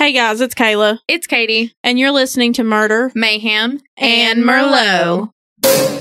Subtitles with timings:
[0.00, 3.12] Hey guys, it's Kayla, It's Katie, and you're listening to Murder.
[3.14, 5.30] Mayhem, And Merlot.
[5.62, 5.99] I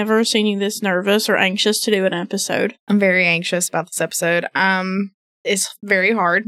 [0.00, 2.74] never seen you this nervous or anxious to do an episode.
[2.88, 4.46] I'm very anxious about this episode.
[4.54, 5.10] Um,
[5.44, 6.44] it's very hard.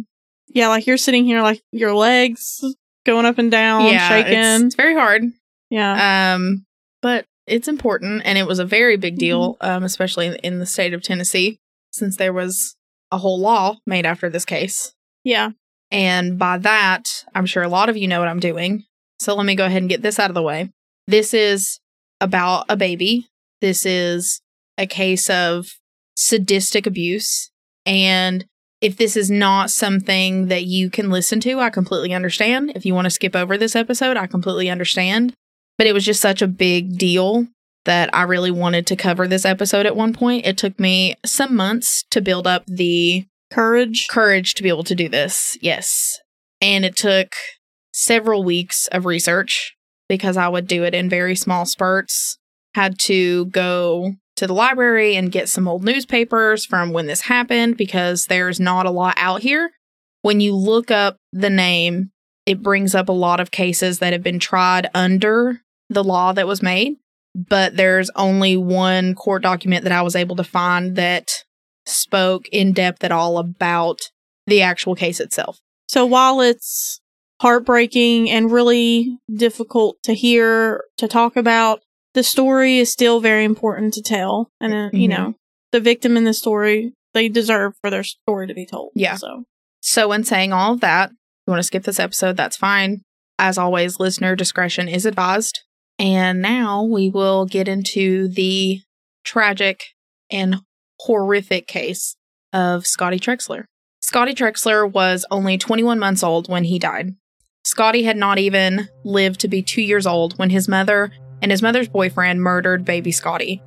[0.48, 2.65] Yeah, like you're sitting here, like your legs
[3.05, 4.39] going up and down, yeah, shaking.
[4.39, 5.22] It's, it's very hard.
[5.69, 6.34] yeah.
[6.34, 6.64] Um,
[7.03, 10.66] but it's important, and it was a very big deal, um, especially in, in the
[10.66, 11.59] state of Tennessee,
[11.92, 12.75] since there was
[13.11, 14.94] a whole law made after this case.
[15.25, 15.50] yeah.
[15.91, 18.84] And by that, I'm sure a lot of you know what I'm doing.
[19.20, 20.70] So let me go ahead and get this out of the way.
[21.06, 21.81] This is
[22.19, 23.27] about a baby.
[23.62, 24.42] This is
[24.77, 25.68] a case of
[26.16, 27.50] sadistic abuse.
[27.86, 28.44] And
[28.80, 32.72] if this is not something that you can listen to, I completely understand.
[32.74, 35.32] If you want to skip over this episode, I completely understand.
[35.78, 37.46] But it was just such a big deal
[37.84, 40.44] that I really wanted to cover this episode at one point.
[40.44, 44.08] It took me some months to build up the Courage.
[44.08, 45.56] courage to be able to do this.
[45.60, 46.19] Yes.
[46.60, 47.34] And it took
[47.92, 49.76] several weeks of research
[50.08, 52.38] because I would do it in very small spurts.
[52.75, 57.77] Had to go to the library and get some old newspapers from when this happened
[57.77, 59.70] because there's not a lot out here.
[60.23, 62.11] When you look up the name,
[62.47, 66.47] it brings up a lot of cases that have been tried under the law that
[66.47, 66.97] was made,
[67.34, 71.44] but there's only one court document that I was able to find that
[71.87, 74.00] spoke in depth at all about
[74.47, 75.61] the actual case itself.
[75.88, 77.00] So while it's
[77.41, 81.81] heartbreaking and really difficult to hear, to talk about,
[82.15, 84.50] the story is still very important to tell.
[84.61, 85.11] And, uh, you Mhm.
[85.11, 85.34] know,
[85.73, 88.91] the victim in the story, they deserve for their story to be told.
[88.95, 89.17] Yeah.
[89.17, 89.45] So,
[89.84, 93.03] So, in saying all of that, if you want to skip this episode, that's fine.
[93.39, 95.61] As always, listener discretion is advised.
[95.99, 98.81] And now we will get into the
[99.25, 99.83] tragic
[100.31, 100.61] and
[101.00, 102.15] horrific case
[102.53, 103.65] of Scotty Trexler.
[104.00, 107.15] Scotty Trexler was only 21 months old when he died.
[107.65, 111.60] Scotty had not even lived to be two years old when his mother and his
[111.60, 113.60] mother's boyfriend murdered baby Scotty.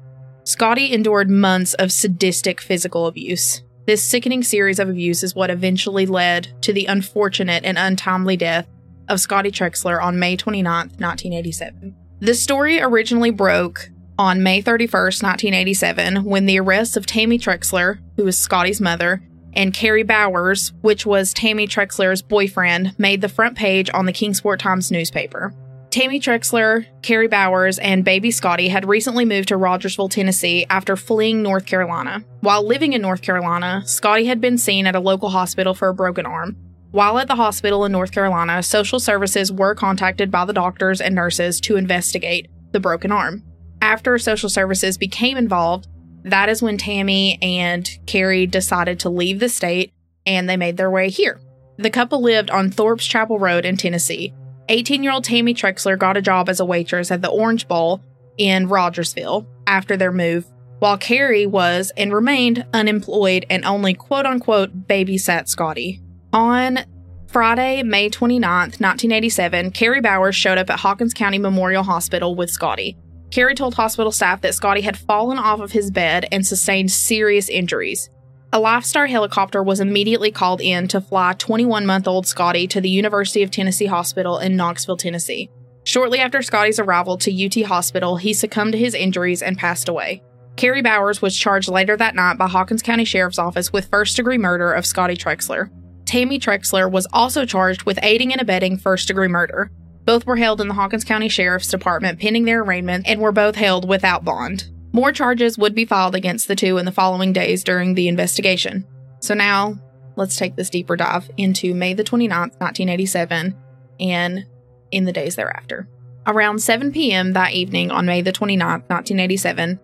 [0.44, 3.62] Scotty endured months of sadistic physical abuse.
[3.86, 8.68] This sickening series of abuse is what eventually led to the unfortunate and untimely death
[9.10, 11.96] of Scotty Trexler on May 29, 1987.
[12.22, 18.24] The story originally broke on May 31, 1987, when the arrests of Tammy Trexler, who
[18.24, 19.22] was Scotty's mother,
[19.54, 24.60] and Kerry Bowers, which was Tammy Trexler's boyfriend, made the front page on the Kingsport
[24.60, 25.54] Times newspaper.
[25.96, 31.42] Tammy Trexler, Kerry Bowers, and baby Scotty had recently moved to Rogersville, Tennessee after fleeing
[31.42, 32.22] North Carolina.
[32.42, 35.94] While living in North Carolina, Scotty had been seen at a local hospital for a
[35.94, 36.58] broken arm.
[36.92, 41.16] While at the hospital in North Carolina, social services were contacted by the doctors and
[41.16, 43.46] nurses to investigate the broken arm.
[43.82, 45.88] After social services became involved,
[46.26, 49.94] that is when Tammy and Kerry decided to leave the state
[50.26, 51.40] and they made their way here.
[51.78, 54.34] The couple lived on Thorpe's Chapel Road in Tennessee.
[54.70, 58.02] 18 year old Tammy Trexler got a job as a waitress at the Orange Bowl
[58.38, 60.46] in Rogersville after their move,
[60.80, 66.02] while Kerry was and remained unemployed and only quote unquote babysat Scotty.
[66.34, 66.80] On
[67.28, 72.98] Friday, May 29th, 1987, Kerry Bowers showed up at Hawkins County Memorial Hospital with Scotty.
[73.32, 77.50] Kerry told hospital staff that Scotty had fallen off of his bed and sustained serious
[77.50, 78.10] injuries.
[78.54, 82.90] A Lifestar helicopter was immediately called in to fly 21 month old Scotty to the
[82.90, 85.50] University of Tennessee Hospital in Knoxville, Tennessee.
[85.84, 90.24] Shortly after Scotty's arrival to UT Hospital, he succumbed to his injuries and passed away.
[90.56, 94.38] Kerry Bowers was charged later that night by Hawkins County Sheriff's Office with first degree
[94.38, 95.70] murder of Scotty Trexler.
[96.06, 99.70] Tammy Trexler was also charged with aiding and abetting first degree murder.
[100.06, 103.56] Both were held in the Hawkins County Sheriff's Department pending their arraignment and were both
[103.56, 104.70] held without bond.
[104.96, 108.88] More charges would be filed against the two in the following days during the investigation.
[109.20, 109.78] So now,
[110.16, 113.58] let's take this deeper dive into May the 29th, 1987,
[114.00, 114.46] and
[114.92, 115.90] in the days thereafter.
[116.26, 117.34] Around 7 p.m.
[117.34, 119.82] that evening on May the 29th, 1987,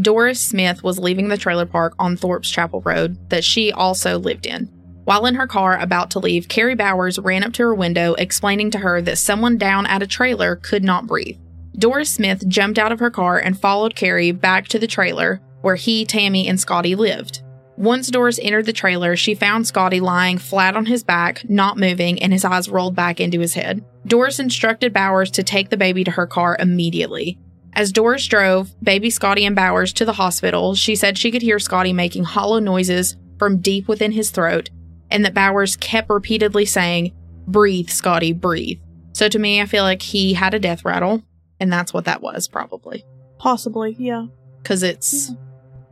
[0.00, 4.46] Doris Smith was leaving the trailer park on Thorpe's Chapel Road that she also lived
[4.46, 4.66] in.
[5.02, 8.70] While in her car about to leave, Kerry Bowers ran up to her window, explaining
[8.70, 11.36] to her that someone down at a trailer could not breathe.
[11.76, 15.76] Doris Smith jumped out of her car and followed Kerry back to the trailer where
[15.76, 17.42] he, Tammy, and Scotty lived.
[17.76, 22.22] Once Doris entered the trailer, she found Scotty lying flat on his back, not moving,
[22.22, 23.82] and his eyes rolled back into his head.
[24.06, 27.38] Doris instructed Bowers to take the baby to her car immediately.
[27.72, 31.58] As Doris drove baby Scotty and Bowers to the hospital, she said she could hear
[31.58, 34.68] Scotty making hollow noises from deep within his throat,
[35.10, 37.12] and that Bowers kept repeatedly saying,
[37.46, 38.78] Breathe, Scotty, breathe.
[39.14, 41.22] So to me, I feel like he had a death rattle,
[41.62, 43.04] and that's what that was, probably.
[43.38, 44.26] Possibly, yeah.
[44.62, 45.30] Because it's.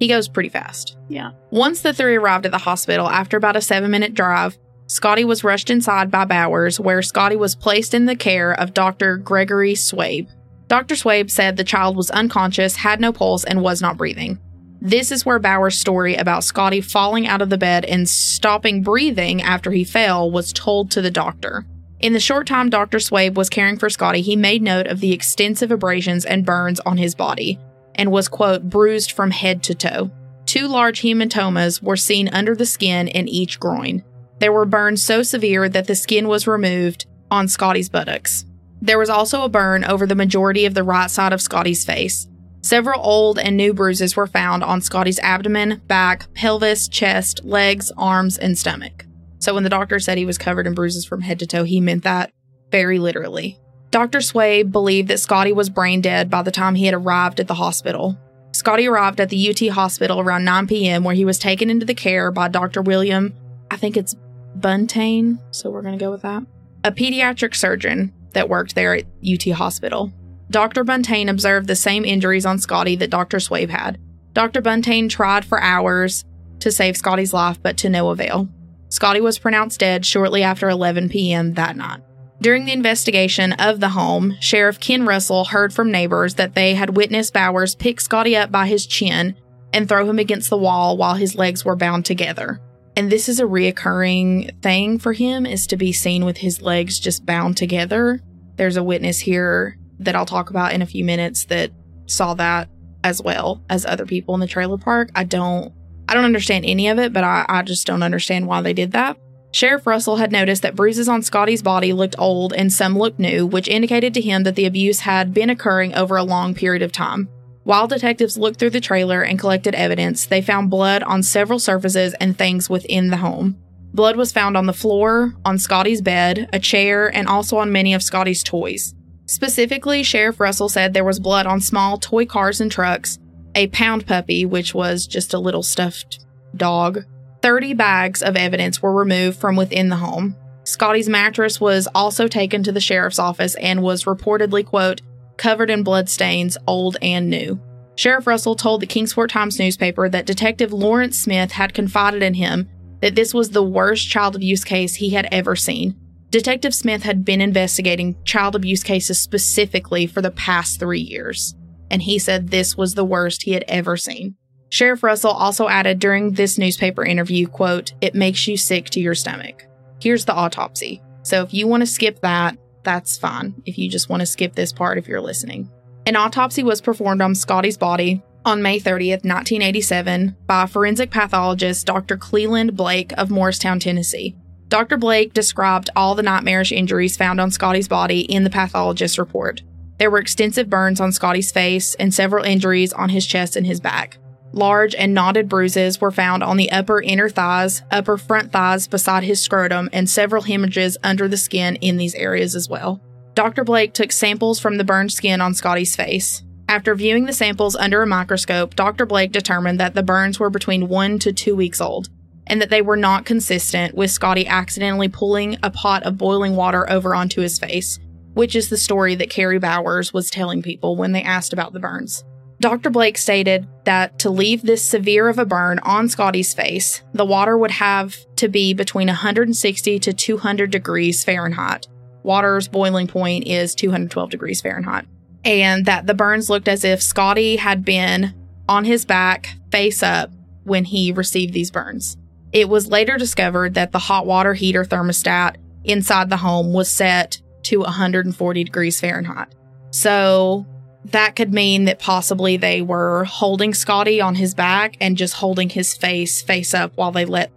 [0.00, 0.96] He goes pretty fast.
[1.08, 1.31] Yeah.
[1.50, 5.44] Once the three arrived at the hospital after about a seven minute drive, Scotty was
[5.44, 9.17] rushed inside by Bowers, where Scotty was placed in the care of Dr.
[9.17, 10.28] Gregory Swabe.
[10.67, 10.96] Dr.
[10.96, 14.40] Swabe said the child was unconscious, had no pulse, and was not breathing.
[14.81, 19.43] This is where Bowers' story about Scotty falling out of the bed and stopping breathing
[19.43, 21.66] after he fell was told to the doctor.
[22.00, 22.99] In the short time Dr.
[22.99, 26.97] Swabe was caring for Scotty, he made note of the extensive abrasions and burns on
[26.97, 27.58] his body
[27.94, 30.11] and was, quote, bruised from head to toe.
[30.47, 34.02] Two large hematomas were seen under the skin in each groin.
[34.38, 38.47] There were burns so severe that the skin was removed on Scotty's buttocks.
[38.81, 42.26] There was also a burn over the majority of the right side of Scotty's face.
[42.62, 48.38] Several old and new bruises were found on Scotty's abdomen, back, pelvis, chest, legs, arms,
[48.38, 49.05] and stomach.
[49.40, 51.81] So when the doctor said he was covered in bruises from head to toe, he
[51.81, 52.32] meant that
[52.70, 53.58] very literally.
[53.90, 54.20] Dr.
[54.20, 57.54] Swabe believed that Scotty was brain dead by the time he had arrived at the
[57.54, 58.16] hospital.
[58.52, 61.94] Scotty arrived at the UT hospital around 9 p.m., where he was taken into the
[61.94, 62.82] care by Dr.
[62.82, 63.34] William,
[63.70, 64.14] I think it's
[64.58, 66.44] Buntain, so we're going to go with that,
[66.84, 70.12] a pediatric surgeon that worked there at UT hospital.
[70.50, 70.84] Dr.
[70.84, 73.38] Buntain observed the same injuries on Scotty that Dr.
[73.38, 73.98] Swabe had.
[74.32, 74.60] Dr.
[74.60, 76.25] Buntain tried for hours
[76.58, 78.48] to save Scotty's life, but to no avail.
[78.90, 81.54] Scotty was pronounced dead shortly after 11 p.m.
[81.54, 82.00] that night.
[82.40, 86.96] During the investigation of the home, Sheriff Ken Russell heard from neighbors that they had
[86.96, 89.37] witnessed Bowers pick Scotty up by his chin
[89.72, 92.60] and throw him against the wall while his legs were bound together.
[92.96, 96.98] And this is a reoccurring thing for him is to be seen with his legs
[96.98, 98.20] just bound together.
[98.56, 101.70] There's a witness here that I'll talk about in a few minutes that
[102.06, 102.69] saw that
[103.04, 105.10] as well as other people in the trailer park.
[105.14, 105.72] I don't
[106.10, 108.90] I don't understand any of it, but I, I just don't understand why they did
[108.92, 109.16] that.
[109.52, 113.46] Sheriff Russell had noticed that bruises on Scotty's body looked old and some looked new,
[113.46, 116.90] which indicated to him that the abuse had been occurring over a long period of
[116.90, 117.28] time.
[117.62, 122.12] While detectives looked through the trailer and collected evidence, they found blood on several surfaces
[122.14, 123.56] and things within the home.
[123.94, 127.94] Blood was found on the floor, on Scotty's bed, a chair, and also on many
[127.94, 128.96] of Scotty's toys.
[129.26, 133.20] Specifically, Sheriff Russell said there was blood on small toy cars and trucks,
[133.55, 136.25] a pound puppy, which was just a little stuffed
[136.56, 137.05] dog.
[137.43, 140.37] 30 bags of evidence were removed from within the home.
[140.64, 145.00] Scotty's mattress was also taken to the sheriff's office and was reportedly, quote,
[145.37, 147.58] covered in blood stains, old and new.
[147.97, 152.69] Sheriff Russell told the Kingsport Times newspaper that Detective Lawrence Smith had confided in him
[153.00, 155.97] that this was the worst child abuse case he had ever seen
[156.31, 161.56] Detective Smith had been investigating child abuse cases specifically for the past three years,
[161.90, 164.37] and he said this was the worst he had ever seen.
[164.69, 169.16] Sheriff Russell also added during this newspaper interview, quote, it makes you sick to your
[169.16, 169.66] stomach.
[170.00, 171.02] Here's the autopsy.
[171.23, 173.54] So if you want to skip that, that's fine.
[173.66, 175.68] If you just want to skip this part if you're listening.
[176.06, 182.16] An autopsy was performed on Scotty's body on May 30th, 1987, by forensic pathologist Dr.
[182.16, 184.35] Cleland Blake of Morristown, Tennessee.
[184.68, 184.97] Dr.
[184.97, 189.62] Blake described all the nightmarish injuries found on Scotty's body in the pathologist's report.
[190.00, 193.80] There were extensive burns on Scotty's face and several injuries on his chest and his
[193.80, 194.16] back.
[194.50, 199.25] Large and knotted bruises were found on the upper inner thighs, upper front thighs beside
[199.25, 203.02] his scrotum, and several hemorrhages under the skin in these areas as well.
[203.35, 203.62] Dr.
[203.62, 206.45] Blake took samples from the burned skin on Scotty's face.
[206.66, 209.04] After viewing the samples under a microscope, Dr.
[209.04, 212.09] Blake determined that the burns were between one to two weeks old
[212.47, 216.88] and that they were not consistent with Scotty accidentally pulling a pot of boiling water
[216.90, 217.99] over onto his face,
[218.34, 221.80] which is the story that Kerry Bowers was telling people when they asked about the
[221.80, 222.25] burns.
[222.60, 222.90] Dr.
[222.90, 227.56] Blake stated that to leave this severe of a burn on Scotty's face, the water
[227.56, 231.88] would have to be between 160 to 200 degrees Fahrenheit.
[232.22, 235.06] Water's boiling point is 212 degrees Fahrenheit.
[235.42, 238.34] And that the burns looked as if Scotty had been
[238.68, 240.30] on his back, face up,
[240.64, 242.18] when he received these burns.
[242.52, 247.40] It was later discovered that the hot water heater thermostat inside the home was set
[247.64, 249.55] to 140 degrees Fahrenheit.
[249.90, 250.67] So
[251.07, 255.69] that could mean that possibly they were holding Scotty on his back and just holding
[255.69, 257.50] his face face up while they let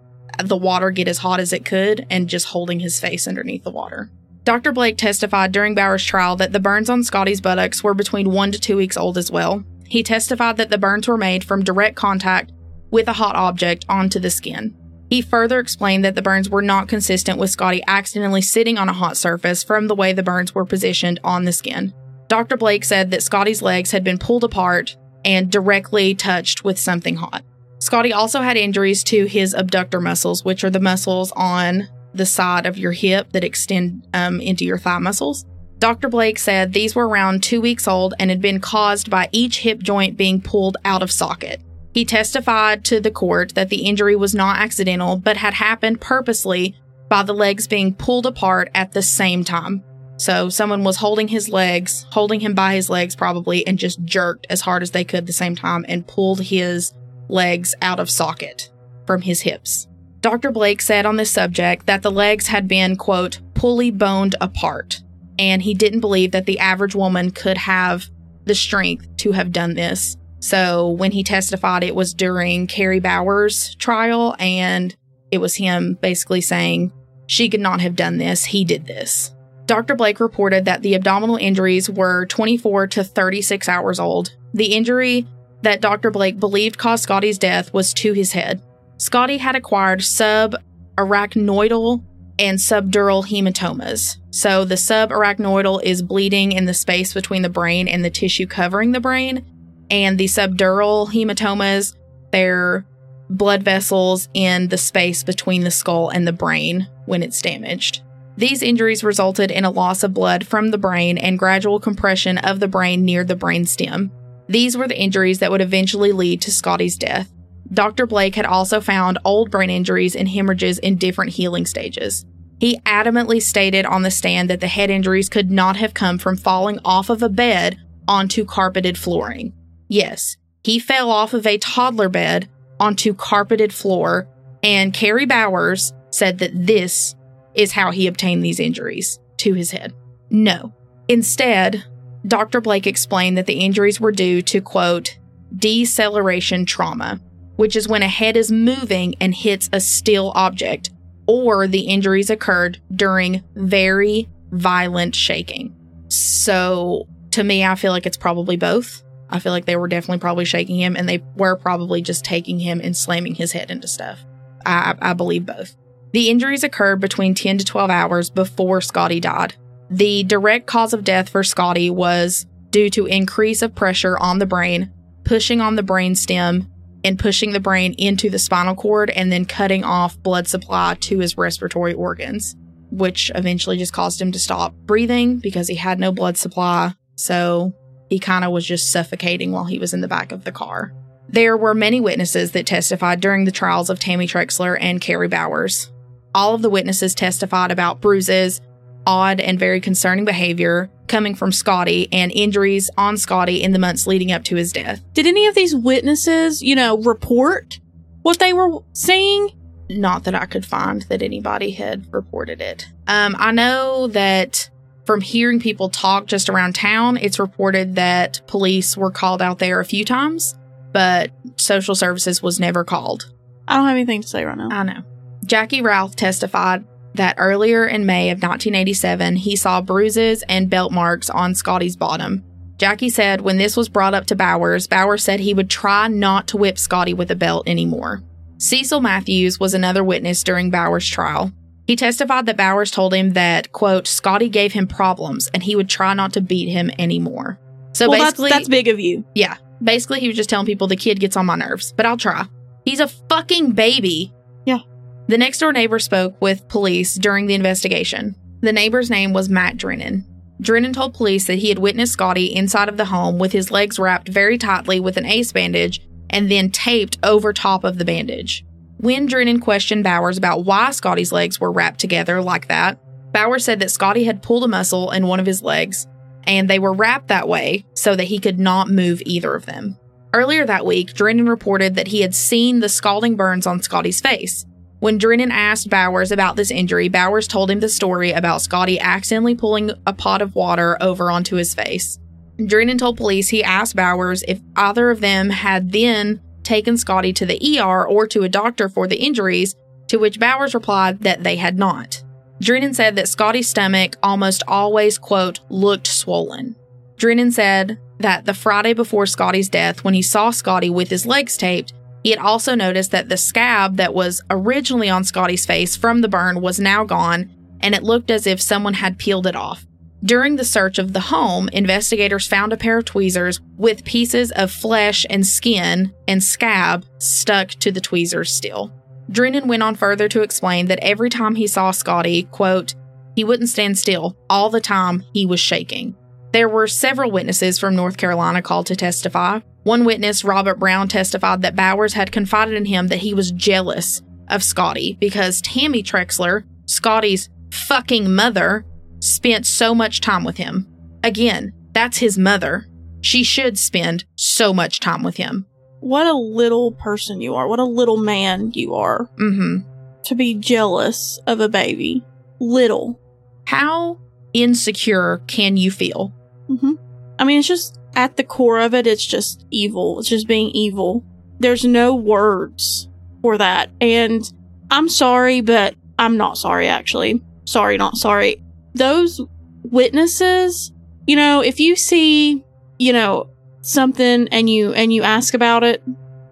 [0.44, 3.72] the water get as hot as it could and just holding his face underneath the
[3.72, 4.10] water.
[4.44, 4.72] Dr.
[4.72, 8.60] Blake testified during Bowers' trial that the burns on Scotty's buttocks were between one to
[8.60, 9.64] two weeks old as well.
[9.88, 12.52] He testified that the burns were made from direct contact
[12.92, 14.76] with a hot object onto the skin.
[15.14, 18.94] He further explained that the burns were not consistent with Scotty accidentally sitting on a
[18.94, 21.94] hot surface from the way the burns were positioned on the skin.
[22.30, 22.58] Dr.
[22.58, 27.44] Blake said that Scotty's legs had been pulled apart and directly touched with something hot.
[27.78, 32.66] Scotty also had injuries to his abductor muscles, which are the muscles on the side
[32.66, 35.46] of your hip that extend um, into your thigh muscles.
[35.78, 36.10] Dr.
[36.10, 39.84] Blake said these were around two weeks old and had been caused by each hip
[39.84, 41.62] joint being pulled out of socket.
[41.94, 46.76] He testified to the court that the injury was not accidental, but had happened purposely
[47.08, 49.84] by the legs being pulled apart at the same time.
[50.18, 54.48] So someone was holding his legs, holding him by his legs probably, and just jerked
[54.50, 56.94] as hard as they could at the same time and pulled his
[57.30, 58.72] legs out of socket
[59.06, 59.88] from his hips.
[60.22, 60.52] Dr.
[60.52, 65.02] Blake said on this subject that the legs had been, quote, pulley boned apart,
[65.38, 68.08] and he didn't believe that the average woman could have
[68.46, 70.18] the strength to have done this.
[70.44, 74.94] So when he testified, it was during Kerry Bowers' trial, and
[75.32, 76.92] it was him basically saying
[77.28, 79.34] she could not have done this, he did this.
[79.68, 79.96] Dr.
[79.96, 84.36] Blake reported that the abdominal injuries were 24 to 36 hours old.
[84.54, 85.26] The injury
[85.62, 86.12] that Dr.
[86.12, 88.62] Blake believed caused Scotty's death was to his head.
[88.98, 92.04] Scotty had acquired subarachnoidal
[92.38, 94.18] and subdural hematomas.
[94.32, 98.92] So the subarachnoidal is bleeding in the space between the brain and the tissue covering
[98.92, 99.46] the brain,
[99.94, 101.96] and the subdural hematomas,
[102.32, 102.84] they're
[103.30, 108.02] blood vessels in the space between the skull and the brain when it's damaged.
[108.36, 112.60] These injuries resulted in a loss of blood from the brain and gradual compression of
[112.60, 114.12] the brain near the brain stem.
[114.48, 117.32] These were the injuries that would eventually lead to Scotty's death.
[117.72, 118.08] Dr.
[118.08, 122.26] Blake had also found old brain injuries and hemorrhages in different healing stages.
[122.60, 126.36] He adamantly stated on the stand that the head injuries could not have come from
[126.36, 129.54] falling off of a bed onto carpeted flooring.
[129.88, 132.50] Yes, he fell off of a toddler bed
[132.80, 134.28] onto carpeted floor,
[134.62, 137.16] and Kerry Bowers said that this
[137.54, 139.94] is how he obtained these injuries to his head.
[140.30, 140.74] No.
[141.08, 141.84] Instead,
[142.26, 142.62] Dr.
[142.62, 145.18] Blake explained that the injuries were due to, quote,
[145.56, 147.20] deceleration trauma,
[147.58, 150.90] which is when a head is moving and hits a still object,
[151.28, 155.76] or the injuries occurred during very violent shaking.
[156.08, 159.04] So, to me, I feel like it's probably both.
[159.34, 162.60] I feel like they were definitely probably shaking him and they were probably just taking
[162.60, 164.24] him and slamming his head into stuff.
[164.64, 165.76] I, I believe both.
[166.14, 169.56] The injuries occurred between 10 to 12 hours before Scotty died.
[169.90, 174.46] The direct cause of death for Scotty was due to increase of pressure on the
[174.46, 176.72] brain, pushing on the brain stem
[177.04, 181.18] and pushing the brain into the spinal cord and then cutting off blood supply to
[181.18, 182.56] his respiratory organs,
[182.92, 186.94] which eventually just caused him to stop breathing because he had no blood supply.
[187.16, 187.74] So
[188.14, 190.94] he kind of was just suffocating while he was in the back of the car.
[191.28, 195.92] There were many witnesses that testified during the trials of Tammy Trexler and Kerry Bowers.
[196.36, 198.62] All of the witnesses testified about bruises,
[199.08, 204.06] odd and very concerning behavior coming from Scotty and injuries on Scotty in the months
[204.06, 205.04] leading up to his death.
[205.14, 207.80] Did any of these witnesses, you know, report
[208.22, 209.50] what they were seeing?
[209.90, 212.88] Not that I could find that anybody had reported it.
[213.08, 214.70] Um, I know that
[215.06, 219.80] from hearing people talk just around town, it's reported that police were called out there
[219.80, 220.56] a few times,
[220.92, 223.32] but social services was never called.
[223.68, 224.70] I don't have anything to say right now.
[224.72, 225.04] I know.
[225.46, 231.30] Jackie Routh testified that earlier in May of 1987, he saw bruises and belt marks
[231.30, 232.44] on Scotty's bottom.
[232.78, 236.48] Jackie said when this was brought up to Bowers, Bowers said he would try not
[236.48, 238.24] to whip Scotty with a belt anymore.
[238.58, 241.52] Cecil Matthews was another witness during Bowers' trial.
[241.86, 245.90] He testified that Bowers told him that, quote, Scotty gave him problems and he would
[245.90, 247.60] try not to beat him anymore.
[247.94, 249.26] So well, basically, that's, that's big of you.
[249.36, 249.58] Yeah.
[249.84, 252.46] Basically, he was just telling people the kid gets on my nerves, but I'll try.
[252.86, 254.34] He's a fucking baby.
[254.66, 254.80] Yeah.
[255.28, 258.36] The next door neighbor spoke with police during the investigation.
[258.62, 260.26] The neighbor's name was Matt Drennan.
[260.62, 264.00] Drennan told police that he had witnessed Scotty inside of the home with his legs
[264.00, 268.66] wrapped very tightly with an ace bandage and then taped over top of the bandage.
[268.98, 273.00] When Drennan questioned Bowers about why Scotty's legs were wrapped together like that,
[273.34, 276.08] Bowers said that Scotty had pulled a muscle in one of his legs
[276.46, 279.98] and they were wrapped that way so that he could not move either of them.
[280.34, 284.66] Earlier that week, Drennan reported that he had seen the scalding burns on Scotty's face.
[285.00, 289.54] When Drennan asked Bowers about this injury, Bowers told him the story about Scotty accidentally
[289.54, 292.20] pulling a pot of water over onto his face.
[292.66, 297.46] Drennan told police he asked Bowers if either of them had then taken Scotty to
[297.46, 299.76] the ER or to a doctor for the injuries
[300.08, 302.24] to which Bowers replied that they had not.
[302.62, 306.76] Drennan said that Scotty's stomach almost always, quote, looked swollen.
[307.18, 311.58] Drennan said that the Friday before Scotty's death, when he saw Scotty with his legs
[311.58, 311.94] taped,
[312.24, 316.30] he had also noticed that the scab that was originally on Scotty's face from the
[316.30, 317.52] burn was now gone,
[317.82, 319.86] and it looked as if someone had peeled it off.
[320.26, 324.72] During the search of the home, investigators found a pair of tweezers with pieces of
[324.72, 328.94] flesh and skin and scab stuck to the tweezers still.
[329.30, 332.96] Drennan went on further to explain that every time he saw Scotty, quote,
[333.36, 334.38] he wouldn't stand still.
[334.50, 336.16] All the time, he was shaking.
[336.54, 339.60] There were several witnesses from North Carolina called to testify.
[339.84, 344.22] One witness, Robert Brown, testified that Bowers had confided in him that he was jealous
[344.50, 348.86] of Scotty because Tammy Trexler, Scotty's fucking mother,
[349.24, 350.88] spent so much time with him.
[351.24, 352.88] Again, that's his mother.
[353.22, 355.66] She should spend so much time with him.
[356.02, 357.68] What a little person you are.
[357.68, 359.78] What a little man you are hmm
[360.24, 362.26] to be jealous of a baby.
[362.60, 363.20] Little.
[363.66, 364.20] How
[364.54, 366.34] insecure can you feel?
[366.68, 366.94] hmm
[367.40, 370.20] I mean, it's just at the core of it, it's just evil.
[370.20, 371.26] It's just being evil.
[371.60, 373.10] There's no words
[373.42, 373.90] for that.
[374.00, 374.44] And
[374.92, 377.42] I'm sorry, but I'm not sorry, actually.
[377.66, 378.63] Sorry, not sorry.
[378.96, 379.42] Those
[379.84, 380.92] witnesses,
[381.28, 382.64] you know, if you see,
[383.00, 383.50] you know,
[383.82, 386.04] something and you and you ask about it,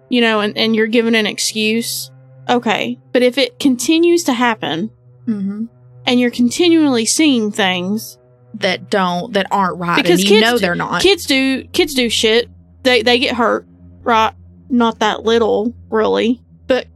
[0.08, 2.10] you know, and, and you're given an excuse,
[2.48, 2.98] okay.
[3.12, 4.90] But if it continues to happen
[5.26, 5.66] Mm-hmm.
[6.04, 8.18] and you're continually seeing things,
[8.54, 11.00] That don't, that aren't right, Because and you kids know do- they're not.
[11.00, 12.48] kids do kids do shit.
[12.82, 13.66] They they get hurt,
[14.02, 14.34] right?
[14.68, 16.86] Not that little, really, but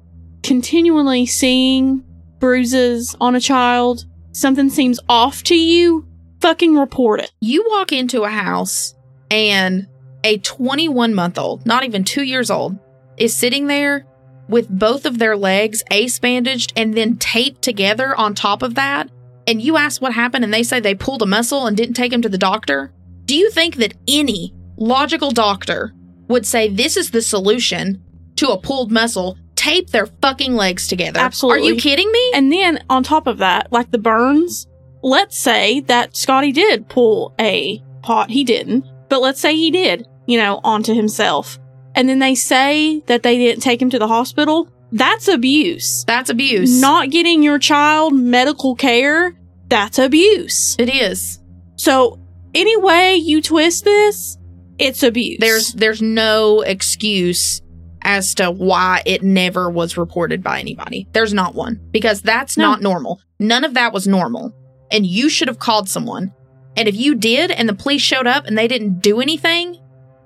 [0.42, 2.02] continually seeing
[2.40, 6.06] bruises on a child, something seems off to you,
[6.40, 7.32] fucking report it.
[7.40, 8.94] you walk into a house
[9.30, 9.86] and
[10.24, 12.78] a 21 month old, not even two years old,
[13.16, 14.06] is sitting there
[14.48, 19.10] with both of their legs ace bandaged and then taped together on top of that.
[19.46, 22.12] And you ask what happened, and they say they pulled a muscle and didn't take
[22.12, 22.92] him to the doctor.
[23.24, 25.94] Do you think that any logical doctor
[26.28, 28.02] would say this is the solution
[28.36, 29.38] to a pulled muscle?
[29.66, 31.18] Tape their fucking legs together.
[31.18, 31.70] Absolutely.
[31.70, 32.30] Are you kidding me?
[32.34, 34.66] And then on top of that, like the burns,
[35.02, 38.30] let's say that Scotty did pull a pot.
[38.30, 41.58] He didn't, but let's say he did, you know, onto himself.
[41.96, 44.68] And then they say that they didn't take him to the hospital.
[44.92, 46.04] That's abuse.
[46.04, 46.80] That's abuse.
[46.80, 49.36] Not getting your child medical care,
[49.68, 50.76] that's abuse.
[50.78, 51.40] it is.
[51.74, 52.20] So,
[52.54, 54.38] any way you twist this,
[54.78, 55.38] it's abuse.
[55.40, 57.60] there's there's no excuse
[58.06, 61.08] as to why it never was reported by anybody.
[61.12, 62.70] There's not one because that's No.
[62.70, 63.20] not normal.
[63.40, 64.54] None of that was normal.
[64.90, 66.32] And you should have called someone.
[66.76, 69.76] And if you did and the police showed up and they didn't do anything,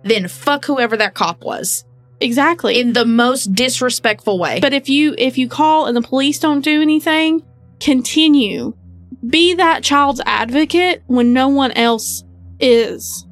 [0.05, 1.85] then fuck whoever that cop was
[2.21, 2.79] exactly.
[2.79, 4.61] in the most disrespectful way.
[4.61, 7.43] But if you if you call and the police don't do anything,
[7.81, 8.75] continue.
[9.27, 12.25] Be that child's advocate when no one else
[12.59, 13.27] is.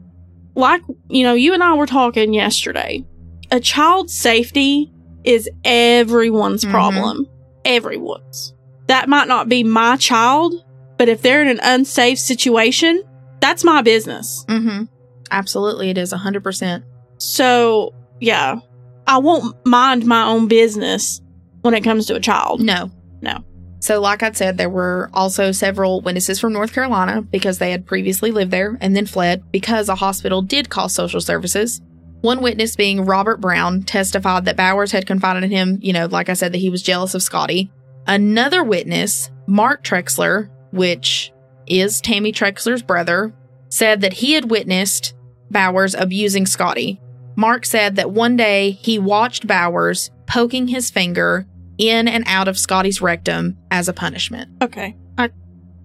[0.54, 3.04] Like, you know, you and I were talking yesterday.
[3.50, 4.92] A child's safety
[5.24, 6.70] is everyone's Mhm.
[6.70, 7.26] problem.
[7.64, 8.54] Everyone's.
[8.86, 10.54] That might not be my child,
[10.96, 13.02] but if they're in an unsafe situation,
[13.40, 14.44] that's my business.
[14.48, 14.84] mm-hmm.
[15.30, 16.84] Absolutely, it is 100%.
[17.18, 18.60] So, yeah,
[19.06, 21.20] I won't mind my own business
[21.60, 22.60] when it comes to a child.
[22.62, 22.90] No.
[23.20, 23.38] No.
[23.80, 27.84] So, like I said, there were also several witnesses from North Carolina because they had
[27.86, 31.80] previously lived there and then fled because a hospital did call social services.
[32.20, 36.28] One witness, being Robert Brown, testified that Bowers had confided in him, you know, like
[36.28, 37.70] I said, that he was jealous of Scotty.
[38.06, 41.32] Another witness, Mark Trexler, which
[41.66, 43.34] is Tammy Trexler's brother,
[43.68, 45.14] said that he had witnessed
[45.50, 47.00] Bowers abusing Scotty.
[47.36, 51.46] Mark said that one day he watched Bowers poking his finger
[51.78, 54.50] in and out of Scotty's rectum as a punishment.
[54.60, 54.96] Okay.
[55.16, 55.30] I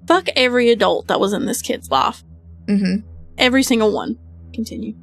[0.07, 2.23] fuck every adult that was in this kid's life.
[2.65, 3.07] Mm-hmm.
[3.37, 4.17] Every single one.
[4.53, 4.95] Continue.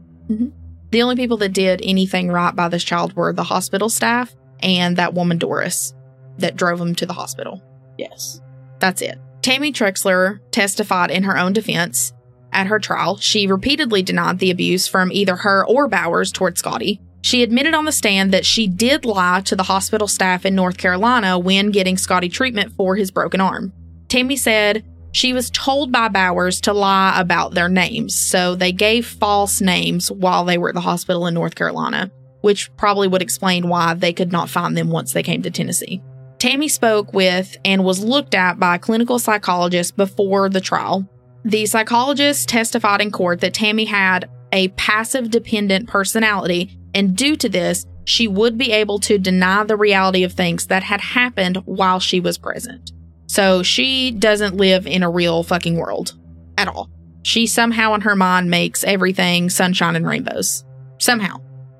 [0.90, 4.96] The only people that did anything right by this child were the hospital staff and
[4.96, 5.94] that woman Doris
[6.38, 7.62] that drove him to the hospital.
[7.98, 8.40] Yes.
[8.78, 9.18] That's it.
[9.42, 12.12] Tammy Trexler testified in her own defense
[12.52, 13.16] at her trial.
[13.18, 17.00] She repeatedly denied the abuse from either her or Bowers toward Scotty.
[17.22, 20.78] She admitted on the stand that she did lie to the hospital staff in North
[20.78, 23.72] Carolina when getting Scotty treatment for his broken arm.
[24.08, 29.06] Tammy said she was told by Bowers to lie about their names, so they gave
[29.06, 32.10] false names while they were at the hospital in North Carolina,
[32.42, 36.00] which probably would explain why they could not find them once they came to Tennessee.
[36.38, 41.06] Tammy spoke with and was looked at by a clinical psychologist before the trial.
[41.44, 47.48] The psychologist testified in court that Tammy had a passive dependent personality, and due to
[47.48, 52.00] this, she would be able to deny the reality of things that had happened while
[52.00, 52.89] she was present.
[53.30, 56.18] So she doesn't live in a real fucking world
[56.58, 56.90] at all.
[57.22, 60.64] She somehow in her mind makes everything sunshine and rainbows.
[60.98, 61.36] Somehow.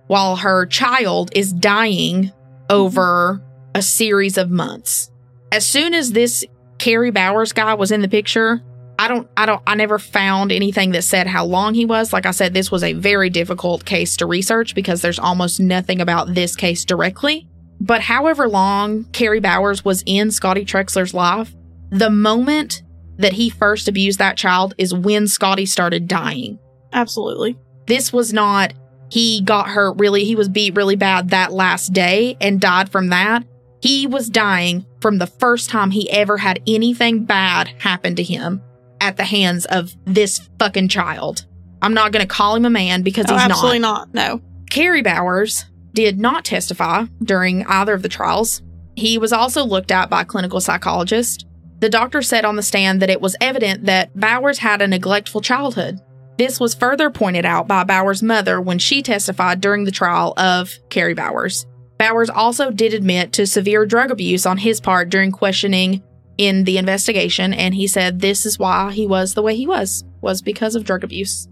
[0.06, 2.30] While her child is dying
[2.70, 3.42] over
[3.74, 5.10] a series of months.
[5.50, 6.44] As soon as this
[6.78, 8.62] Kerry Bowers guy was in the picture,
[8.96, 12.12] I don't, I don't, I never found anything that said how long he was.
[12.12, 16.00] Like I said, this was a very difficult case to research because there's almost nothing
[16.00, 17.48] about this case directly.
[17.80, 21.54] But however long Kerry Bowers was in Scotty Trexler's life,
[21.90, 22.82] the moment
[23.16, 26.58] that he first abused that child is when Scotty started dying.
[26.92, 27.56] Absolutely.
[27.86, 28.72] This was not,
[29.10, 33.08] he got hurt really, he was beat really bad that last day and died from
[33.08, 33.44] that.
[33.82, 38.62] He was dying from the first time he ever had anything bad happen to him
[39.00, 41.46] at the hands of this fucking child.
[41.82, 44.12] I'm not going to call him a man because Oh, he's absolutely not.
[44.14, 44.32] not.
[44.32, 44.42] No.
[44.68, 48.62] Kerry Bowers did not testify during either of the trials.
[48.96, 51.46] He was also looked at by a clinical psychologist.
[51.78, 55.40] The doctor said on the stand that it was evident that Bowers had a neglectful
[55.40, 55.98] childhood.
[56.36, 60.72] This was further pointed out by Bowers' mother when she testified during the trial of
[60.88, 61.66] Kerry Bowers.
[61.98, 66.02] Bowers also did admit to severe drug abuse on his part during questioning
[66.38, 70.02] in the investigation, and he said this is why he was the way he was,
[70.22, 71.46] was because of drug abuse.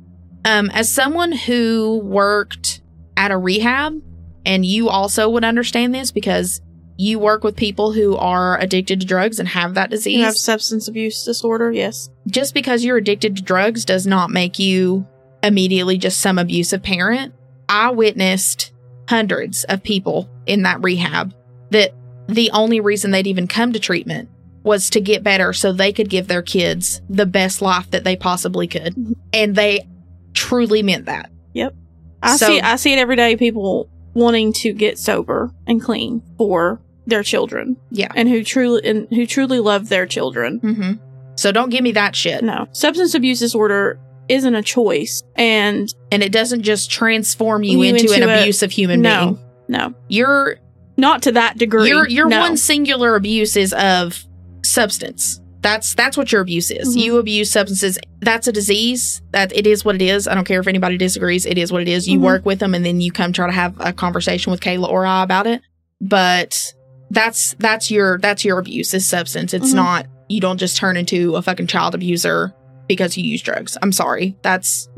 [0.46, 2.81] Um, as someone who worked
[3.18, 4.01] at a rehab,
[4.49, 6.61] and you also would understand this because
[6.97, 10.17] you work with people who are addicted to drugs and have that disease.
[10.19, 11.71] You have substance abuse disorder.
[11.71, 12.09] Yes.
[12.27, 15.07] just because you're addicted to drugs does not make you
[15.45, 17.33] immediately just some abusive parent.
[17.69, 18.73] I witnessed
[19.09, 21.33] hundreds of people in that rehab
[21.71, 21.95] that
[22.27, 24.29] the only reason they'd even come to treatment
[24.65, 28.17] was to get better so they could give their kids the best life that they
[28.17, 28.95] possibly could.
[28.97, 29.13] Mhm.
[29.33, 29.87] And they
[30.35, 31.31] truly meant that.
[31.55, 31.75] Yep.
[32.23, 32.61] I So- see.
[32.61, 33.37] I see it every day.
[33.37, 38.09] People wanting to get sober and clean for their children, Yeah.
[38.14, 40.59] and who truly and who truly love their children.
[40.59, 40.92] hmm
[41.37, 42.42] So don't give me that shit.
[42.44, 47.94] No, substance abuse disorder isn't a choice, and And it doesn't just transform you, You
[47.94, 49.38] into, into an a- abusive human no, being.
[49.68, 50.57] no, You're
[50.99, 51.88] not to that degree.
[51.88, 52.40] your your no.
[52.40, 54.23] one singular abuse is of
[54.64, 55.40] substance.
[55.68, 56.96] That's that's what your abuse is.
[56.96, 57.00] Mhm.
[57.02, 57.98] You abuse substances.
[58.20, 59.20] That's a disease.
[59.33, 60.26] That it is what it is.
[60.26, 61.44] I don't care if anybody disagrees.
[61.44, 62.09] It is what it is.
[62.09, 62.22] You Mhm.
[62.22, 65.04] work with them, and then you come try to have a conversation with Kayla or
[65.04, 65.61] I about it.
[66.00, 66.72] But
[67.11, 69.52] that's that's your that's your abuse is substance.
[69.52, 69.74] It's Mhm.
[69.74, 70.07] not.
[70.31, 72.54] You don't just turn into a fucking child abuser
[72.87, 73.76] because you use drugs.
[73.83, 74.37] I'm sorry.
[74.42, 74.88] That's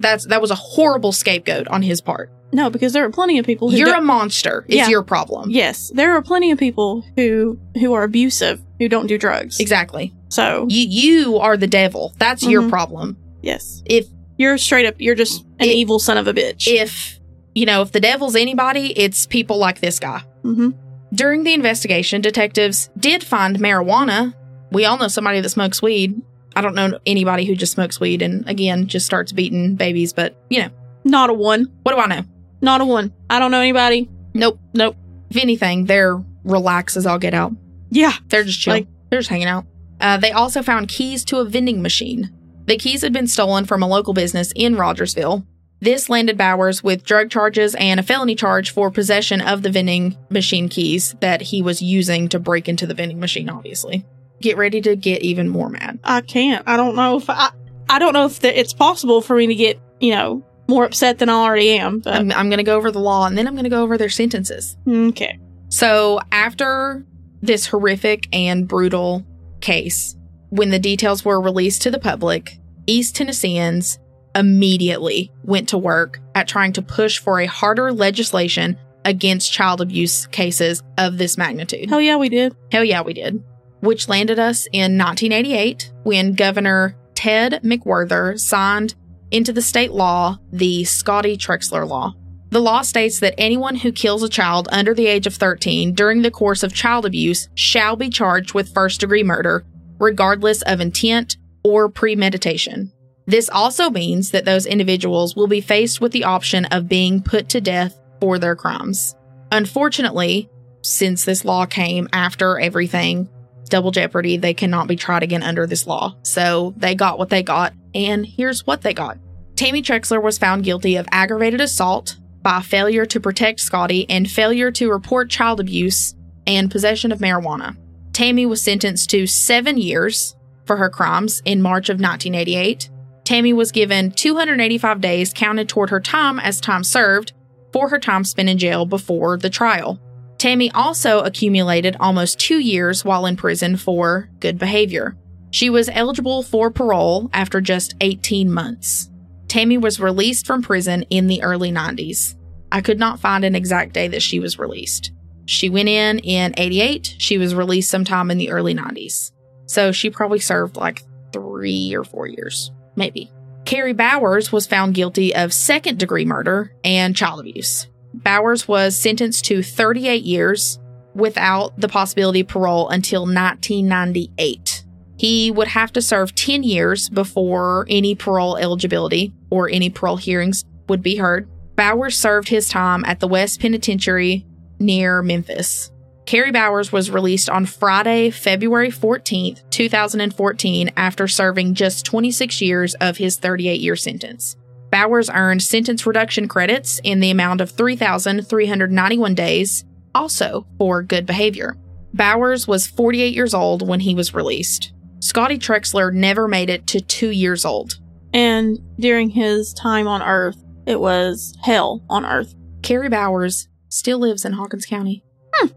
[0.00, 2.30] that's that was a horrible scapegoat on his part.
[2.52, 4.64] no, because there are plenty of people who You're a monster.
[4.68, 4.88] Is Yeah.
[4.88, 5.50] your problem.
[5.50, 9.58] yes, there are plenty of people who who are abusive who don't do drugs.
[9.60, 10.12] Exactly.
[10.28, 12.12] So You you are the devil.
[12.18, 12.70] That's your Mhm.
[12.70, 13.16] problem.
[13.42, 14.94] yes, If you're straight up.
[14.98, 16.66] You're just an It- evil son of a bitch.
[16.68, 17.18] if
[17.54, 20.22] you know if the devil's anybody, it's people like this guy.
[20.42, 20.70] hmm
[21.12, 24.34] During the investigation, detectives did find marijuana.
[24.72, 26.20] We all know somebody that smokes weed.
[26.56, 30.36] I don't know anybody who just smokes weed and again just starts beating babies, but
[30.50, 30.68] you know,
[31.04, 31.70] Not a one.
[31.82, 32.22] what do I know?
[32.60, 33.12] Not a one.
[33.28, 34.08] I don't know anybody.
[34.34, 34.96] Nope, nope.
[35.30, 37.52] If anything, they're relaxed as all get out.
[37.90, 38.12] Yeah.
[38.28, 38.74] They're just chill.
[38.74, 39.66] Like- They're just hanging out.
[40.00, 42.30] Uh, they also found keys to a vending machine.
[42.66, 45.44] The keys had been stolen from a local business in Rogersville.
[45.80, 50.16] This landed Bowers with drug charges and a felony charge for possession of the vending
[50.30, 54.04] machine keys that he was using to break into the vending machine, obviously.
[54.44, 56.00] Get ready to get even more mad.
[56.04, 56.68] I can't.
[56.68, 57.50] I don't know if I.
[57.88, 61.18] I don't know if that it's possible for me to get you know more upset
[61.18, 62.00] than I already am.
[62.00, 63.82] But I'm, I'm going to go over the law and then I'm going to go
[63.82, 64.76] over their sentences.
[64.86, 65.38] okay.
[65.70, 67.06] So, after
[67.40, 69.24] this horrific and brutal
[69.62, 70.14] case,
[70.50, 73.98] when the details were released to the public, East Tennesseans
[74.34, 78.76] immediately went to work at trying to push for a harder legislation
[79.06, 81.88] against child abuse cases of this magnitude.
[81.88, 82.54] Hell yeah, we did.
[82.70, 83.42] Hell yeah, we did.
[83.84, 88.94] Which landed us in 1988 when Governor Ted McWherter signed
[89.30, 92.14] into the state law the Scotty Trexler Law.
[92.48, 96.22] The law states that anyone who kills a child under the age of 13 during
[96.22, 99.66] the course of child abuse shall be charged with first degree murder,
[99.98, 102.90] regardless of intent or premeditation.
[103.26, 107.50] This also means that those individuals will be faced with the option of being put
[107.50, 109.14] to death for their crimes.
[109.52, 110.48] Unfortunately,
[110.80, 113.28] since this law came after everything,
[113.74, 116.16] double jeopardy, they cannot be tried again under this law.
[116.22, 119.18] So they got what they got, and here's what they got.
[119.56, 124.70] Tammy Trexler was found guilty of aggravated assault by failure to protect Scotty and failure
[124.70, 126.14] to report child abuse
[126.46, 127.76] and possession of marijuana.
[128.12, 132.88] Tammy was sentenced to seven years for her crimes in March of 1988.
[133.24, 137.32] Tammy was given 285 days counted toward her time as time served
[137.72, 139.98] for her time spent in jail before the trial.
[140.38, 145.16] Tammy also accumulated almost two years while in prison for good behavior.
[145.50, 149.08] She was eligible for parole after just 18 months.
[149.48, 152.34] Tammy was released from prison in the early 90s.
[152.72, 155.12] I could not find an exact day that she was released.
[155.46, 157.16] She went in in 88.
[157.18, 159.30] She was released sometime in the early 90s.
[159.66, 163.30] So she probably served like three or four years, maybe.
[163.64, 167.86] Kerry Bowers was found guilty of second degree murder and child abuse.
[168.22, 170.78] Bowers was sentenced to 38 years
[171.14, 174.84] without the possibility of parole until 1998.
[175.16, 180.64] He would have to serve 10 years before any parole eligibility or any parole hearings
[180.88, 181.48] would be heard.
[181.76, 184.46] Bowers served his time at the West Penitentiary
[184.78, 185.90] near Memphis.
[186.26, 193.18] Kerry Bowers was released on Friday, February 14th, 2014, after serving just 26 years of
[193.18, 194.56] his 38 year sentence.
[194.94, 201.76] Bowers earned sentence reduction credits in the amount of 3,391 days, also for good behavior.
[202.12, 204.92] Bowers was 48 years old when he was released.
[205.18, 207.98] Scotty Trexler never made it to two years old.
[208.32, 212.54] And during his time on Earth, it was hell on Earth.
[212.82, 215.24] Kerry Bowers still lives in Hawkins County.
[215.56, 215.70] Hmm.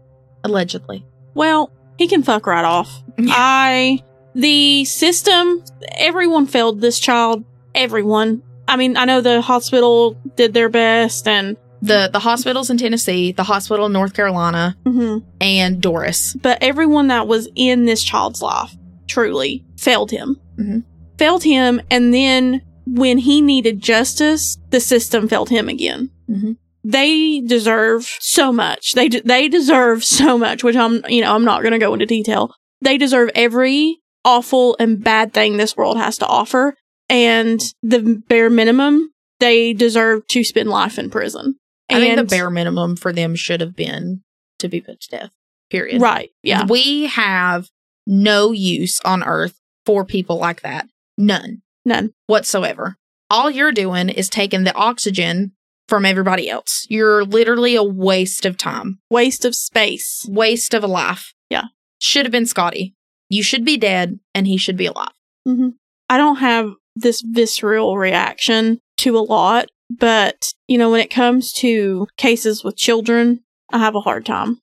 [0.44, 1.04] Allegedly.
[1.34, 3.02] Well, he can fuck right off.
[3.18, 3.98] I,
[4.36, 5.64] the system,
[5.96, 7.44] everyone failed this child.
[7.74, 8.44] Everyone.
[8.68, 11.56] I mean, I know the hospital did their best and.
[11.80, 15.24] The, the hospitals in Tennessee, the hospital in North Carolina, mhm.
[15.40, 16.34] and Doris.
[16.34, 18.74] But everyone that was in this child's life
[19.06, 20.40] truly failed him.
[20.58, 20.82] Mhm.
[21.18, 21.80] Failed him.
[21.88, 26.10] And then when he needed justice, the system failed him again.
[26.28, 26.56] Mhm.
[26.82, 28.94] They deserve so much.
[28.94, 31.92] They, de- they deserve so much, which I'm, you know, I'm not going to go
[31.92, 32.52] into detail.
[32.80, 36.74] They deserve every awful and bad thing this world has to offer.
[37.08, 41.56] And the bare minimum, they deserve to spend life in prison.
[41.90, 44.22] I think the bare minimum for them should have been
[44.58, 45.30] to be put to death.
[45.70, 46.02] Period.
[46.02, 46.30] Right.
[46.42, 46.66] Yeah.
[46.68, 47.68] We have
[48.06, 50.86] no use on earth for people like that.
[51.16, 52.12] None None.
[52.26, 52.96] whatsoever.
[53.30, 55.52] All you're doing is taking the oxygen
[55.88, 56.86] from everybody else.
[56.90, 60.26] You're literally a waste of time, Waste of space.
[60.28, 61.32] waste of a life.
[61.50, 61.64] Yeah.
[62.00, 62.94] Should have been Scotty.
[63.30, 65.12] You should be dead and he should be alive.
[65.46, 65.70] hmm
[66.10, 71.52] I don't have this visceral reaction to a lot, but you know, when it comes
[71.54, 73.40] to cases with children,
[73.72, 74.60] I have a hard time.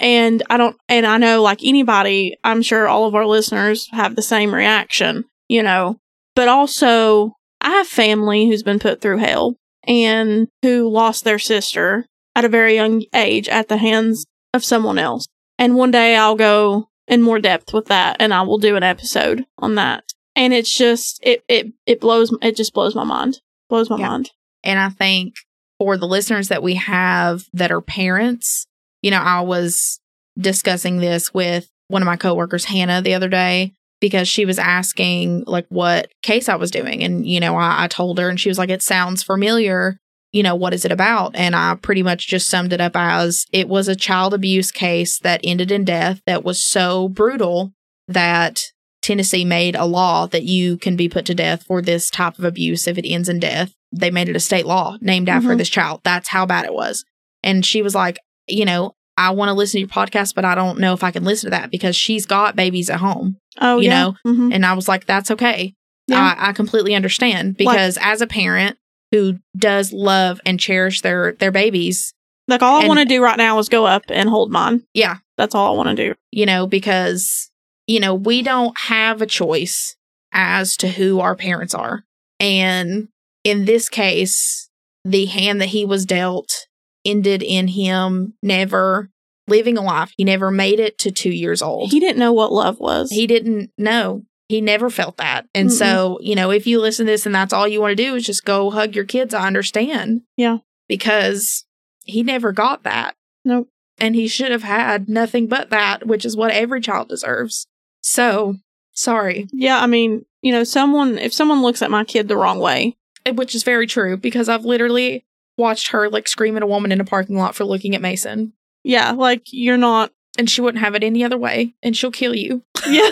[0.00, 4.16] And I don't, and I know like anybody, I'm sure all of our listeners have
[4.16, 5.98] the same reaction, you know,
[6.34, 12.06] but also I have family who's been put through hell and who lost their sister
[12.34, 15.26] at a very young age at the hands of someone else.
[15.58, 18.82] And one day I'll go in more depth with that and I will do an
[18.82, 20.04] episode on that.
[20.36, 23.40] And it's just it it it blows it just blows my mind.
[23.68, 24.08] Blows my Yeah.
[24.08, 24.30] mind.
[24.62, 25.34] And I think
[25.78, 28.66] for the listeners that we have that are parents,
[29.02, 30.00] you know, I was
[30.38, 35.44] discussing this with one of my coworkers, Hannah, the other day, because she was asking
[35.46, 37.02] like what case I was doing.
[37.04, 39.98] And, you know, I, I told her and she was like, it sounds familiar.
[40.32, 41.36] You know, what is it about?
[41.36, 45.18] And I pretty much just summed it up as it was a child abuse case
[45.20, 47.72] that ended in death that was so brutal
[48.08, 48.62] that
[49.04, 52.44] Tennessee made a law that you can be put to death for this type of
[52.44, 53.72] abuse if it ends in death.
[53.92, 55.58] They made it a state law named after Mhm.
[55.58, 56.00] this child.
[56.04, 57.04] That's how bad it was.
[57.42, 60.54] And she was like, you know, I want to listen to your podcast, but I
[60.54, 63.36] don't know if I can listen to that because she's got babies at home.
[63.60, 64.02] Oh You yeah.
[64.02, 64.52] know, Mhm.
[64.54, 65.74] And I was like, that's okay.
[66.08, 66.34] Yeah.
[66.38, 68.76] I, I completely understand because as a parent
[69.12, 72.12] who does love and cherish their their babies,
[72.48, 74.82] Like all I want to do right now is go up and hold mine.
[74.94, 76.14] yeah, That's all I want to do.
[76.32, 77.50] you know, because,
[77.86, 79.96] you know, we don't have a choice
[80.32, 82.04] as to who our parents are.
[82.40, 83.08] And
[83.44, 84.68] in this case,
[85.04, 86.66] the hand that he was dealt
[87.04, 89.10] ended in him never
[89.46, 90.12] living a life.
[90.16, 91.90] He never made it to two years old.
[91.90, 93.10] He didn't know what love was.
[93.10, 94.24] He didn't know.
[94.48, 95.46] He never felt that.
[95.54, 98.02] And so, you know, if you listen to this and that's all you want to
[98.02, 100.22] do is just go hug your kids, I understand.
[100.36, 100.58] Yeah.
[100.86, 101.64] Because
[102.04, 103.14] he never got that.
[103.44, 103.68] Nope.
[103.98, 107.66] And he should have had nothing but that, which is what every child deserves.
[108.06, 108.56] So,
[108.92, 109.48] sorry.
[109.52, 112.96] yeah, I mean, you know, someone if someone looks at my kid the wrong way,
[113.32, 115.24] Which is very true because I've literally
[115.56, 118.52] watched her like scream at a woman in a parking lot for looking at Mason.
[118.84, 120.10] yeah, like you're not.
[120.36, 121.74] And she wouldn't have it any other way.
[121.82, 122.62] And she'll kill you.
[122.88, 123.10] Yeah,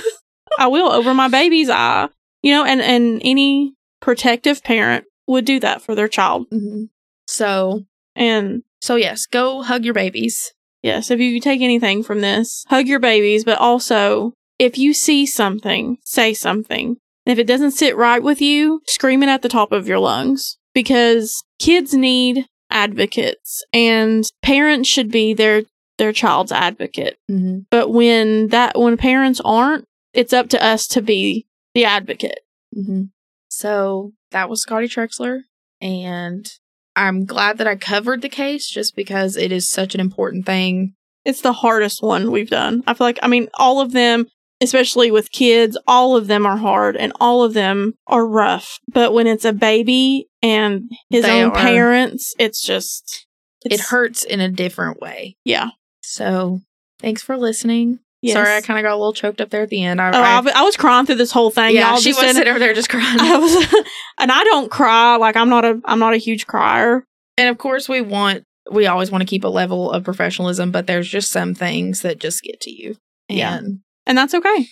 [0.59, 2.09] I will over my baby's eye.
[2.43, 6.51] You know, and and any protective parent would do that for their child.
[6.51, 6.91] Mhm.
[7.27, 10.53] So, And so yes, go hug your babies.
[10.83, 15.27] Yes, if you take anything from this, hug your babies, but also if you see
[15.27, 16.97] something, say something.
[17.27, 19.99] And if it doesn't sit right with you, scream it at the top of your
[19.99, 25.63] lungs because kids need advocates and parents should be their
[25.99, 27.19] their child's advocate.
[27.29, 27.61] Mm-hmm.
[27.73, 31.45] But when that when parents aren't, it's up to us to be
[31.75, 32.41] the advocate.
[32.77, 33.05] Mm-hmm.
[33.49, 35.41] So that was Scotty Trexler,
[35.81, 36.49] and
[36.95, 40.95] I'm glad that I covered the case just because it is such an important thing.
[41.25, 42.85] It's the hardest one we've done.
[42.87, 44.27] I feel like I mean all of them,
[44.63, 48.79] especially with kids, all of them are hard and all of them are rough.
[48.93, 51.55] But when it's a baby and his They own are.
[51.55, 53.27] parents, it's just
[53.65, 55.37] It hurts in a different way.
[55.45, 55.71] Yeah.
[56.03, 56.61] So
[57.01, 57.99] thanks for listening.
[58.23, 58.35] Yes.
[58.35, 60.01] Sorry, I kind of got a little choked up there at the end.
[60.01, 61.75] I, Oh, I- I, was crying through this whole thing.
[61.75, 63.19] yeah, Y'all she was sitting over there just crying.
[63.19, 63.85] I was,
[64.19, 65.17] and I don't cry.
[65.17, 67.05] Like I'm not a, I'm not a huge crier.
[67.37, 70.87] and of course, we want, we always want to keep a level of professionalism, but
[70.87, 72.97] there's just some things that just get to you.
[73.29, 73.61] And Yeah.
[74.07, 74.67] And that's okay.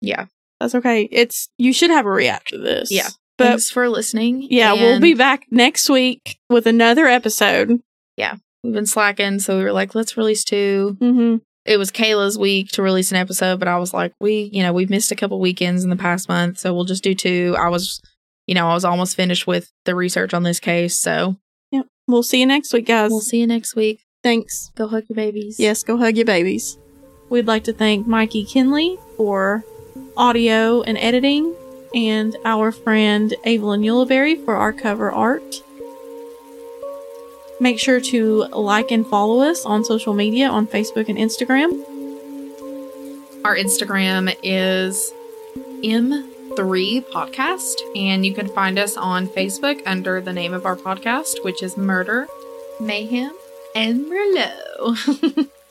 [0.00, 0.26] yeah,
[0.60, 1.08] That's okay.
[1.10, 2.90] It's you should have a reaction to this.
[2.90, 3.08] Yeah.
[3.38, 4.46] but thanks for listening.
[4.50, 7.80] yeah, we'll be back next week with another episode.
[8.16, 8.36] Yeah.
[8.62, 10.96] We've been slacking, so we were like, let's release two.
[11.00, 11.36] Mm-hmm.
[11.64, 14.72] It was Kayla's week to release an episode, but I was like, we, you know,
[14.72, 17.56] we've missed a couple weekends in the past month, so we'll just do two.
[17.58, 18.00] I was,
[18.46, 21.36] you know, I was almost finished with the research on this case, so
[21.72, 21.86] Yep.
[22.06, 23.10] We'll see you next week, guys.
[23.10, 24.04] we'll see you next week.
[24.22, 24.70] Thanks.
[24.76, 25.58] Go hug your babies.
[25.58, 26.78] Yes, go hug your babies.
[27.32, 29.64] We'd like to thank Mikey Kinley for
[30.18, 31.54] audio and editing,
[31.94, 35.62] and our friend Evelyn Yuleberry for our cover art.
[37.58, 41.72] Make sure to like and follow us on social media on Facebook and Instagram.
[43.46, 45.14] Our Instagram is
[45.82, 51.42] M3 Podcast, and you can find us on Facebook under the name of our podcast,
[51.42, 52.28] which is Murder,
[52.78, 53.32] Mayhem,
[53.74, 55.48] and Merlot.